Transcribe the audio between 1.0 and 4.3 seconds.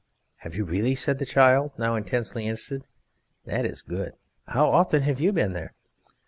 the child, now intensely interested. "That is good!